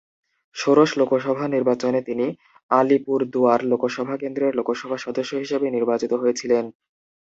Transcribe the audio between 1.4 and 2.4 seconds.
নির্বাচনে তিনি